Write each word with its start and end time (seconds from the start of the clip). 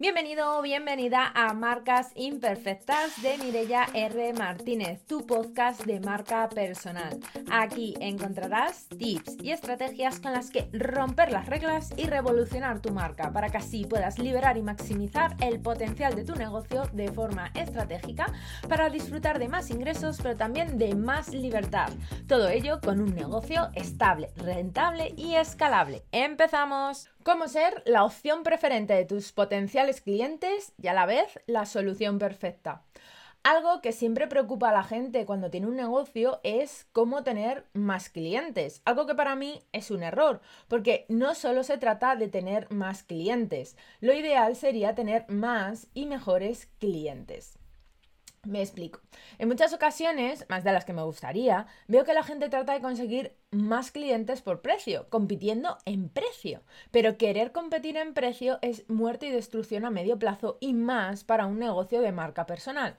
Bienvenido 0.00 0.56
o 0.56 0.62
bienvenida 0.62 1.32
a 1.34 1.52
Marcas 1.54 2.12
Imperfectas 2.14 3.20
de 3.20 3.36
Mirella 3.38 3.84
R. 3.94 4.32
Martínez, 4.32 5.04
tu 5.06 5.26
podcast 5.26 5.84
de 5.86 5.98
marca 5.98 6.48
personal. 6.48 7.18
Aquí 7.50 7.96
encontrarás 7.98 8.86
tips 8.96 9.38
y 9.42 9.50
estrategias 9.50 10.20
con 10.20 10.34
las 10.34 10.52
que 10.52 10.68
romper 10.72 11.32
las 11.32 11.46
reglas 11.46 11.92
y 11.96 12.04
revolucionar 12.04 12.80
tu 12.80 12.92
marca 12.92 13.32
para 13.32 13.48
que 13.48 13.56
así 13.56 13.86
puedas 13.86 14.20
liberar 14.20 14.56
y 14.56 14.62
maximizar 14.62 15.36
el 15.40 15.58
potencial 15.58 16.14
de 16.14 16.24
tu 16.24 16.36
negocio 16.36 16.84
de 16.92 17.10
forma 17.10 17.50
estratégica 17.56 18.32
para 18.68 18.90
disfrutar 18.90 19.40
de 19.40 19.48
más 19.48 19.68
ingresos 19.68 20.20
pero 20.22 20.36
también 20.36 20.78
de 20.78 20.94
más 20.94 21.34
libertad. 21.34 21.90
Todo 22.28 22.48
ello 22.48 22.80
con 22.80 23.00
un 23.00 23.16
negocio 23.16 23.70
estable, 23.74 24.30
rentable 24.36 25.12
y 25.16 25.34
escalable. 25.34 26.04
¡Empezamos! 26.12 27.10
Cómo 27.28 27.46
ser 27.46 27.82
la 27.84 28.04
opción 28.04 28.42
preferente 28.42 28.94
de 28.94 29.04
tus 29.04 29.32
potenciales 29.32 30.00
clientes 30.00 30.72
y 30.80 30.86
a 30.86 30.94
la 30.94 31.04
vez 31.04 31.38
la 31.44 31.66
solución 31.66 32.18
perfecta. 32.18 32.84
Algo 33.42 33.82
que 33.82 33.92
siempre 33.92 34.28
preocupa 34.28 34.70
a 34.70 34.72
la 34.72 34.82
gente 34.82 35.26
cuando 35.26 35.50
tiene 35.50 35.66
un 35.66 35.76
negocio 35.76 36.40
es 36.42 36.86
cómo 36.92 37.24
tener 37.24 37.66
más 37.74 38.08
clientes. 38.08 38.80
Algo 38.86 39.06
que 39.06 39.14
para 39.14 39.36
mí 39.36 39.62
es 39.72 39.90
un 39.90 40.02
error, 40.04 40.40
porque 40.68 41.04
no 41.10 41.34
solo 41.34 41.64
se 41.64 41.76
trata 41.76 42.16
de 42.16 42.28
tener 42.28 42.70
más 42.70 43.02
clientes. 43.02 43.76
Lo 44.00 44.14
ideal 44.14 44.56
sería 44.56 44.94
tener 44.94 45.28
más 45.28 45.88
y 45.92 46.06
mejores 46.06 46.70
clientes. 46.78 47.57
Me 48.48 48.62
explico. 48.62 49.00
En 49.36 49.46
muchas 49.46 49.74
ocasiones, 49.74 50.46
más 50.48 50.64
de 50.64 50.72
las 50.72 50.86
que 50.86 50.94
me 50.94 51.02
gustaría, 51.02 51.66
veo 51.86 52.04
que 52.04 52.14
la 52.14 52.22
gente 52.22 52.48
trata 52.48 52.72
de 52.72 52.80
conseguir 52.80 53.36
más 53.50 53.90
clientes 53.90 54.40
por 54.40 54.62
precio, 54.62 55.06
compitiendo 55.10 55.76
en 55.84 56.08
precio. 56.08 56.62
Pero 56.90 57.18
querer 57.18 57.52
competir 57.52 57.98
en 57.98 58.14
precio 58.14 58.58
es 58.62 58.88
muerte 58.88 59.26
y 59.26 59.32
destrucción 59.32 59.84
a 59.84 59.90
medio 59.90 60.18
plazo 60.18 60.56
y 60.60 60.72
más 60.72 61.24
para 61.24 61.44
un 61.44 61.58
negocio 61.58 62.00
de 62.00 62.10
marca 62.10 62.46
personal. 62.46 62.96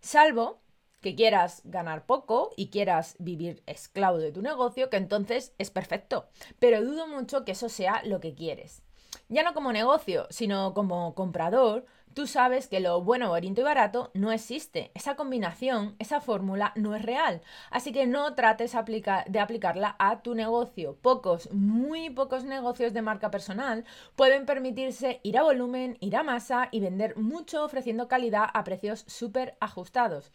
Salvo 0.00 0.58
que 1.00 1.14
quieras 1.14 1.62
ganar 1.62 2.04
poco 2.04 2.50
y 2.56 2.70
quieras 2.70 3.14
vivir 3.20 3.62
esclavo 3.66 4.18
de 4.18 4.32
tu 4.32 4.42
negocio, 4.42 4.90
que 4.90 4.96
entonces 4.96 5.54
es 5.58 5.70
perfecto. 5.70 6.28
Pero 6.58 6.84
dudo 6.84 7.06
mucho 7.06 7.44
que 7.44 7.52
eso 7.52 7.68
sea 7.68 8.02
lo 8.04 8.18
que 8.18 8.34
quieres. 8.34 8.82
Ya 9.28 9.44
no 9.44 9.54
como 9.54 9.72
negocio, 9.72 10.26
sino 10.30 10.74
como 10.74 11.14
comprador, 11.14 11.86
tú 12.18 12.26
sabes 12.26 12.66
que 12.66 12.80
lo 12.80 13.00
bueno, 13.00 13.28
bonito 13.28 13.60
y 13.60 13.64
barato 13.64 14.10
no 14.12 14.32
existe. 14.32 14.90
Esa 14.96 15.14
combinación, 15.14 15.94
esa 16.00 16.20
fórmula 16.20 16.72
no 16.74 16.96
es 16.96 17.02
real. 17.02 17.42
Así 17.70 17.92
que 17.92 18.08
no 18.08 18.34
trates 18.34 18.72
de 18.72 19.38
aplicarla 19.38 19.94
a 20.00 20.20
tu 20.20 20.34
negocio. 20.34 20.96
Pocos, 21.00 21.48
muy 21.52 22.10
pocos 22.10 22.42
negocios 22.42 22.92
de 22.92 23.02
marca 23.02 23.30
personal 23.30 23.84
pueden 24.16 24.46
permitirse 24.46 25.20
ir 25.22 25.38
a 25.38 25.44
volumen, 25.44 25.96
ir 26.00 26.16
a 26.16 26.24
masa 26.24 26.70
y 26.72 26.80
vender 26.80 27.16
mucho 27.16 27.64
ofreciendo 27.64 28.08
calidad 28.08 28.46
a 28.52 28.64
precios 28.64 29.04
súper 29.06 29.56
ajustados. 29.60 30.32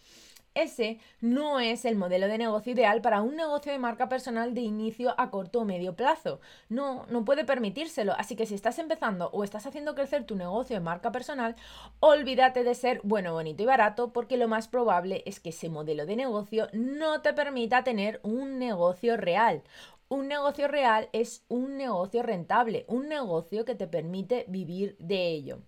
Ese 0.55 0.99
no 1.19 1.59
es 1.59 1.83
el 1.83 1.95
modelo 1.95 2.27
de 2.27 2.37
negocio 2.37 2.73
ideal 2.73 3.01
para 3.01 3.21
un 3.23 3.35
negocio 3.35 3.71
de 3.71 3.79
marca 3.79 4.07
personal 4.07 4.53
de 4.53 4.61
inicio 4.61 5.15
a 5.19 5.31
corto 5.31 5.61
o 5.61 5.65
medio 5.65 5.95
plazo. 5.95 6.39
No, 6.69 7.07
no 7.07 7.25
puede 7.25 7.43
permitírselo. 7.43 8.13
Así 8.17 8.35
que 8.35 8.45
si 8.45 8.53
estás 8.53 8.77
empezando 8.77 9.29
o 9.31 9.43
estás 9.43 9.65
haciendo 9.65 9.95
crecer 9.95 10.25
tu 10.25 10.35
negocio 10.35 10.75
de 10.75 10.79
marca 10.79 11.11
personal, 11.11 11.55
olvídate 11.99 12.63
de 12.63 12.75
ser 12.75 13.01
bueno, 13.03 13.33
bonito 13.33 13.63
y 13.63 13.65
barato 13.65 14.13
porque 14.13 14.37
lo 14.37 14.47
más 14.47 14.67
probable 14.67 15.23
es 15.25 15.39
que 15.39 15.49
ese 15.49 15.69
modelo 15.69 16.05
de 16.05 16.15
negocio 16.15 16.67
no 16.71 17.21
te 17.21 17.33
permita 17.33 17.83
tener 17.83 18.19
un 18.23 18.59
negocio 18.59 19.17
real. 19.17 19.63
Un 20.07 20.27
negocio 20.27 20.67
real 20.67 21.09
es 21.13 21.43
un 21.47 21.77
negocio 21.77 22.21
rentable, 22.21 22.85
un 22.87 23.09
negocio 23.09 23.65
que 23.65 23.73
te 23.73 23.87
permite 23.87 24.45
vivir 24.47 24.95
de 24.99 25.29
ello. 25.29 25.59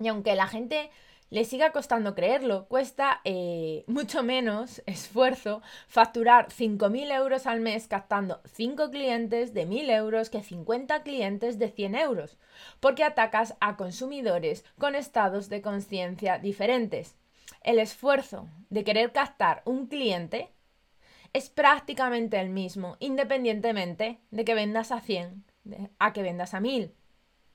Y 0.00 0.08
aunque 0.08 0.34
la 0.34 0.48
gente 0.48 0.90
le 1.30 1.44
siga 1.44 1.72
costando 1.72 2.14
creerlo. 2.14 2.66
Cuesta 2.68 3.20
eh, 3.24 3.84
mucho 3.88 4.22
menos 4.22 4.82
esfuerzo 4.86 5.62
facturar 5.86 6.48
5.000 6.48 7.12
euros 7.14 7.46
al 7.46 7.60
mes 7.60 7.86
captando 7.88 8.40
5 8.52 8.90
clientes 8.90 9.54
de 9.54 9.66
1.000 9.66 9.90
euros 9.96 10.30
que 10.30 10.42
50 10.42 11.02
clientes 11.02 11.58
de 11.58 11.70
100 11.70 11.94
euros, 11.94 12.38
porque 12.80 13.04
atacas 13.04 13.56
a 13.60 13.76
consumidores 13.76 14.64
con 14.78 14.94
estados 14.94 15.48
de 15.48 15.62
conciencia 15.62 16.38
diferentes. 16.38 17.16
El 17.62 17.78
esfuerzo 17.78 18.48
de 18.70 18.84
querer 18.84 19.12
captar 19.12 19.62
un 19.64 19.86
cliente 19.86 20.50
es 21.32 21.50
prácticamente 21.50 22.40
el 22.40 22.48
mismo, 22.48 22.96
independientemente 23.00 24.20
de 24.30 24.44
que 24.44 24.54
vendas 24.54 24.92
a 24.92 25.00
100, 25.00 25.44
a 25.98 26.12
que 26.12 26.22
vendas 26.22 26.54
a 26.54 26.60
1000. 26.60 26.94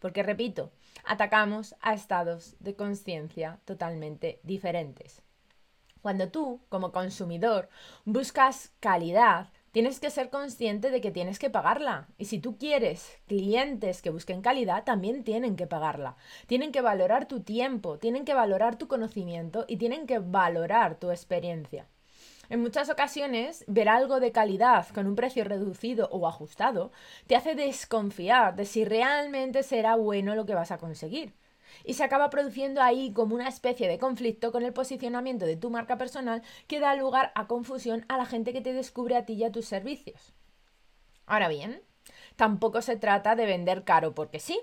Porque 0.04 0.22
repito, 0.22 0.74
atacamos 1.06 1.76
a 1.80 1.94
estados 1.94 2.58
de 2.60 2.76
conciencia 2.76 3.62
totalmente 3.64 4.42
diferentes. 4.44 5.22
Cuando 6.02 6.28
tú, 6.28 6.60
como 6.68 6.92
consumidor, 6.92 7.70
buscas 8.04 8.74
calidad, 8.82 9.48
tienes 9.72 10.02
que 10.02 10.10
ser 10.10 10.30
consciente 10.30 10.92
de 10.92 11.00
que 11.00 11.12
tienes 11.12 11.40
que 11.40 11.50
pagarla. 11.50 12.10
Y 12.18 12.26
si 12.26 12.38
tú 12.38 12.58
quieres 12.58 13.18
clientes 13.28 14.02
que 14.02 14.10
busquen 14.10 14.42
calidad, 14.42 14.84
también 14.84 15.24
tienen 15.24 15.56
que 15.56 15.68
pagarla. 15.68 16.18
Tienen 16.48 16.74
que 16.74 16.82
valorar 16.82 17.30
tu 17.30 17.40
tiempo, 17.40 17.98
tienen 17.98 18.26
que 18.26 18.34
valorar 18.34 18.78
tu 18.78 18.90
conocimiento 18.90 19.64
y 19.70 19.78
tienen 19.78 20.06
que 20.06 20.20
valorar 20.20 20.96
tu 21.00 21.12
experiencia. 21.12 21.88
En 22.50 22.62
muchas 22.62 22.90
ocasiones, 22.90 23.64
ver 23.68 23.88
algo 23.88 24.20
de 24.20 24.34
calidad 24.34 24.88
con 24.90 25.08
un 25.08 25.16
precio 25.16 25.44
reducido 25.46 26.10
o 26.12 26.28
ajustado 26.28 26.92
te 27.26 27.36
hace 27.36 27.56
desconfiar 27.56 28.56
de 28.56 28.66
si 28.66 28.84
realmente 28.84 29.64
será 29.64 29.96
bueno 29.96 30.36
lo 30.36 30.46
que 30.46 30.54
vas 30.54 30.72
a 30.72 30.78
conseguir. 30.78 31.34
Y 31.86 31.94
se 31.94 32.04
acaba 32.04 32.30
produciendo 32.30 32.82
ahí 32.82 33.14
como 33.14 33.34
una 33.34 33.48
especie 33.48 33.88
de 33.88 33.98
conflicto 33.98 34.52
con 34.52 34.64
el 34.64 34.74
posicionamiento 34.74 35.46
de 35.46 35.56
tu 35.56 35.70
marca 35.70 35.98
personal 35.98 36.44
que 36.68 36.80
da 36.80 36.96
lugar 36.96 37.32
a 37.34 37.48
confusión 37.48 38.06
a 38.10 38.18
la 38.18 38.26
gente 38.26 38.54
que 38.54 38.62
te 38.62 38.74
descubre 38.74 39.16
a 39.16 39.26
ti 39.26 39.34
y 39.34 39.44
a 39.46 39.52
tus 39.52 39.66
servicios. 39.66 40.34
Ahora 41.26 41.48
bien, 41.48 41.82
tampoco 42.36 42.82
se 42.82 42.98
trata 42.98 43.36
de 43.36 43.46
vender 43.46 43.86
caro 43.86 44.14
porque 44.14 44.40
sí 44.40 44.60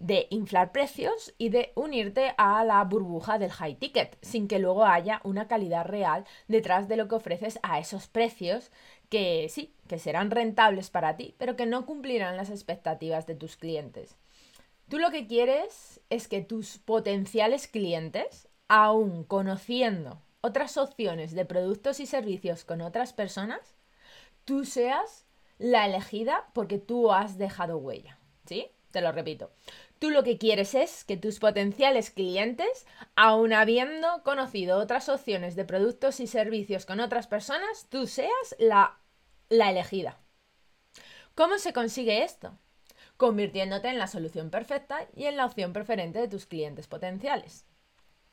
de 0.00 0.26
inflar 0.30 0.72
precios 0.72 1.34
y 1.38 1.50
de 1.50 1.72
unirte 1.76 2.34
a 2.38 2.64
la 2.64 2.82
burbuja 2.84 3.38
del 3.38 3.50
high 3.50 3.76
ticket, 3.76 4.16
sin 4.22 4.48
que 4.48 4.58
luego 4.58 4.86
haya 4.86 5.20
una 5.24 5.46
calidad 5.46 5.84
real 5.84 6.24
detrás 6.48 6.88
de 6.88 6.96
lo 6.96 7.06
que 7.06 7.14
ofreces 7.14 7.60
a 7.62 7.78
esos 7.78 8.08
precios 8.08 8.72
que 9.10 9.48
sí, 9.50 9.74
que 9.86 9.98
serán 9.98 10.30
rentables 10.30 10.88
para 10.88 11.16
ti, 11.16 11.34
pero 11.36 11.54
que 11.54 11.66
no 11.66 11.84
cumplirán 11.84 12.36
las 12.36 12.48
expectativas 12.48 13.26
de 13.26 13.34
tus 13.34 13.56
clientes. 13.56 14.16
Tú 14.88 14.98
lo 14.98 15.10
que 15.10 15.26
quieres 15.26 16.00
es 16.08 16.28
que 16.28 16.40
tus 16.40 16.78
potenciales 16.78 17.68
clientes, 17.68 18.48
aún 18.68 19.22
conociendo 19.24 20.22
otras 20.40 20.78
opciones 20.78 21.32
de 21.32 21.44
productos 21.44 22.00
y 22.00 22.06
servicios 22.06 22.64
con 22.64 22.80
otras 22.80 23.12
personas, 23.12 23.76
tú 24.46 24.64
seas 24.64 25.26
la 25.58 25.84
elegida 25.84 26.46
porque 26.54 26.78
tú 26.78 27.12
has 27.12 27.36
dejado 27.36 27.76
huella. 27.76 28.18
¿Sí? 28.46 28.68
Te 28.90 29.00
lo 29.00 29.12
repito. 29.12 29.50
Tú 30.00 30.08
lo 30.08 30.24
que 30.24 30.38
quieres 30.38 30.74
es 30.74 31.04
que 31.04 31.18
tus 31.18 31.38
potenciales 31.38 32.10
clientes, 32.10 32.86
aun 33.16 33.52
habiendo 33.52 34.22
conocido 34.22 34.78
otras 34.78 35.10
opciones 35.10 35.56
de 35.56 35.66
productos 35.66 36.20
y 36.20 36.26
servicios 36.26 36.86
con 36.86 37.00
otras 37.00 37.26
personas, 37.26 37.86
tú 37.90 38.06
seas 38.06 38.56
la, 38.58 38.98
la 39.50 39.70
elegida. 39.70 40.18
¿Cómo 41.34 41.58
se 41.58 41.74
consigue 41.74 42.24
esto? 42.24 42.56
Convirtiéndote 43.18 43.88
en 43.88 43.98
la 43.98 44.06
solución 44.06 44.48
perfecta 44.48 45.06
y 45.14 45.26
en 45.26 45.36
la 45.36 45.44
opción 45.44 45.74
preferente 45.74 46.18
de 46.18 46.28
tus 46.28 46.46
clientes 46.46 46.86
potenciales. 46.86 47.66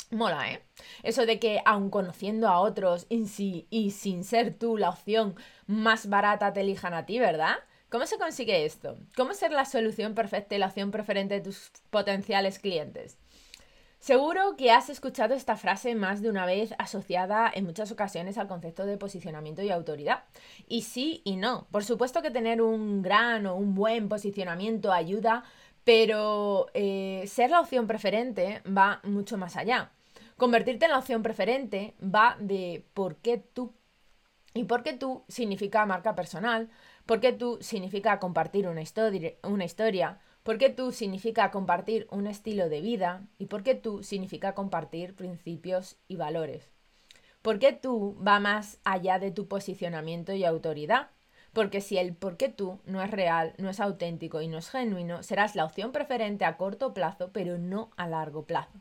Mola, 0.09 0.49
¿eh? 0.53 0.63
Eso 1.03 1.25
de 1.25 1.37
que 1.37 1.61
aun 1.65 1.89
conociendo 1.89 2.47
a 2.47 2.61
otros 2.61 3.07
y, 3.09 3.67
y 3.69 3.91
sin 3.91 4.23
ser 4.23 4.57
tú 4.57 4.77
la 4.77 4.87
opción 4.87 5.35
más 5.65 6.07
barata 6.07 6.53
te 6.53 6.61
elijan 6.61 6.93
a 6.93 7.05
ti, 7.05 7.19
¿verdad? 7.19 7.57
¿Cómo 7.89 8.05
se 8.05 8.17
consigue 8.17 8.65
esto? 8.65 8.97
¿Cómo 9.15 9.33
ser 9.33 9.51
la 9.51 9.63
solución 9.63 10.13
perfecta 10.13 10.55
y 10.55 10.57
la 10.57 10.67
opción 10.67 10.91
preferente 10.91 11.35
de 11.35 11.41
tus 11.41 11.71
potenciales 11.89 12.59
clientes? 12.59 13.17
Seguro 13.99 14.55
que 14.57 14.71
has 14.71 14.89
escuchado 14.89 15.33
esta 15.33 15.55
frase 15.55 15.95
más 15.95 16.21
de 16.21 16.29
una 16.29 16.45
vez 16.45 16.75
asociada 16.77 17.49
en 17.53 17.65
muchas 17.65 17.91
ocasiones 17.91 18.37
al 18.37 18.47
concepto 18.47 18.85
de 18.85 18.97
posicionamiento 18.97 19.63
y 19.63 19.71
autoridad. 19.71 20.25
Y 20.67 20.81
sí 20.81 21.21
y 21.23 21.37
no. 21.37 21.67
Por 21.71 21.85
supuesto 21.85 22.21
que 22.21 22.29
tener 22.29 22.61
un 22.61 23.01
gran 23.01 23.45
o 23.45 23.55
un 23.55 23.73
buen 23.73 24.09
posicionamiento 24.09 24.91
ayuda, 24.91 25.45
pero 25.85 26.67
eh, 26.73 27.23
ser 27.27 27.51
la 27.51 27.61
opción 27.61 27.87
preferente 27.87 28.61
va 28.65 28.99
mucho 29.03 29.37
más 29.37 29.55
allá. 29.55 29.91
Convertirte 30.35 30.85
en 30.85 30.91
la 30.91 30.99
opción 30.99 31.23
preferente 31.23 31.95
va 32.03 32.35
de 32.39 32.85
por 32.93 33.15
qué 33.15 33.37
tú. 33.37 33.73
Y 34.53 34.65
por 34.65 34.83
qué 34.83 34.93
tú 34.93 35.23
significa 35.27 35.85
marca 35.85 36.15
personal, 36.15 36.69
porque 37.07 37.33
tú 37.33 37.57
significa 37.61 38.19
compartir 38.19 38.67
una 38.67 38.81
historia, 38.81 39.33
una 39.43 39.65
historia, 39.65 40.19
porque 40.43 40.69
tú 40.69 40.91
significa 40.91 41.51
compartir 41.51 42.07
un 42.11 42.27
estilo 42.27 42.69
de 42.69 42.81
vida 42.81 43.25
y 43.39 43.47
porque 43.47 43.75
tú 43.75 44.03
significa 44.03 44.53
compartir 44.53 45.15
principios 45.15 45.97
y 46.07 46.17
valores. 46.17 46.69
Porque 47.41 47.73
tú 47.73 48.17
va 48.25 48.39
más 48.39 48.79
allá 48.83 49.19
de 49.19 49.31
tu 49.31 49.47
posicionamiento 49.47 50.33
y 50.33 50.45
autoridad, 50.45 51.09
Porque 51.53 51.81
si 51.81 51.97
el 51.97 52.15
por 52.15 52.37
qué 52.37 52.49
tú 52.49 52.79
no 52.85 53.01
es 53.01 53.09
real, 53.11 53.53
no 53.57 53.69
es 53.69 53.79
auténtico 53.79 54.41
y 54.41 54.47
no 54.47 54.57
es 54.59 54.69
genuino, 54.69 55.23
serás 55.23 55.55
la 55.55 55.65
opción 55.65 55.91
preferente 55.91 56.45
a 56.45 56.57
corto 56.57 56.93
plazo, 56.93 57.31
pero 57.33 57.57
no 57.57 57.89
a 57.97 58.07
largo 58.07 58.45
plazo. 58.45 58.79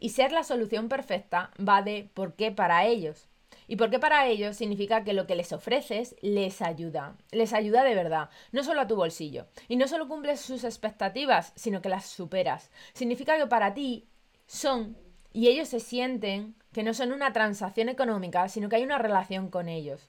Y 0.00 0.10
ser 0.10 0.32
la 0.32 0.44
solución 0.44 0.88
perfecta 0.88 1.50
va 1.58 1.82
de 1.82 2.10
por 2.14 2.34
qué 2.34 2.52
para 2.52 2.84
ellos. 2.86 3.28
Y 3.66 3.76
por 3.76 3.90
qué 3.90 3.98
para 3.98 4.26
ellos 4.26 4.56
significa 4.56 5.04
que 5.04 5.12
lo 5.12 5.26
que 5.26 5.36
les 5.36 5.52
ofreces 5.52 6.16
les 6.20 6.60
ayuda, 6.62 7.16
les 7.30 7.52
ayuda 7.52 7.82
de 7.82 7.94
verdad, 7.94 8.28
no 8.52 8.62
solo 8.62 8.80
a 8.80 8.86
tu 8.86 8.96
bolsillo. 8.96 9.46
Y 9.68 9.76
no 9.76 9.88
solo 9.88 10.08
cumples 10.08 10.40
sus 10.40 10.64
expectativas, 10.64 11.52
sino 11.56 11.80
que 11.80 11.88
las 11.88 12.06
superas. 12.06 12.70
Significa 12.92 13.38
que 13.38 13.46
para 13.46 13.74
ti 13.74 14.06
son 14.46 14.96
y 15.32 15.48
ellos 15.48 15.68
se 15.68 15.80
sienten 15.80 16.54
que 16.72 16.84
no 16.84 16.94
son 16.94 17.12
una 17.12 17.32
transacción 17.32 17.88
económica, 17.88 18.48
sino 18.48 18.68
que 18.68 18.76
hay 18.76 18.84
una 18.84 18.98
relación 18.98 19.50
con 19.50 19.68
ellos. 19.68 20.08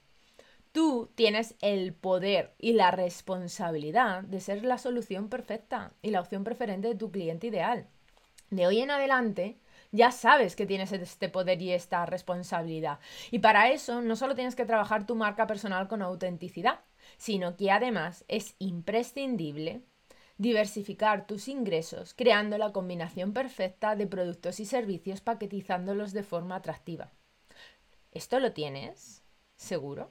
Tú 0.70 1.10
tienes 1.14 1.54
el 1.62 1.94
poder 1.94 2.52
y 2.58 2.74
la 2.74 2.90
responsabilidad 2.90 4.22
de 4.22 4.40
ser 4.40 4.64
la 4.64 4.78
solución 4.78 5.28
perfecta 5.28 5.92
y 6.00 6.10
la 6.10 6.20
opción 6.20 6.44
preferente 6.44 6.88
de 6.88 6.94
tu 6.94 7.10
cliente 7.10 7.48
ideal. 7.48 7.88
De 8.50 8.66
hoy 8.66 8.80
en 8.80 8.90
adelante, 8.90 9.56
ya 9.92 10.10
sabes 10.10 10.56
que 10.56 10.66
tienes 10.66 10.92
este 10.92 11.28
poder 11.28 11.60
y 11.62 11.72
esta 11.72 12.06
responsabilidad. 12.06 12.98
Y 13.30 13.40
para 13.40 13.70
eso 13.70 14.00
no 14.02 14.16
solo 14.16 14.34
tienes 14.34 14.56
que 14.56 14.64
trabajar 14.64 15.06
tu 15.06 15.14
marca 15.14 15.46
personal 15.46 15.88
con 15.88 16.02
autenticidad, 16.02 16.80
sino 17.16 17.56
que 17.56 17.70
además 17.70 18.24
es 18.28 18.54
imprescindible 18.58 19.82
diversificar 20.38 21.26
tus 21.26 21.48
ingresos 21.48 22.14
creando 22.14 22.58
la 22.58 22.72
combinación 22.72 23.32
perfecta 23.32 23.96
de 23.96 24.06
productos 24.06 24.60
y 24.60 24.66
servicios 24.66 25.20
paquetizándolos 25.20 26.12
de 26.12 26.22
forma 26.22 26.56
atractiva. 26.56 27.12
¿Esto 28.12 28.40
lo 28.40 28.52
tienes? 28.52 29.22
¿Seguro? 29.56 30.10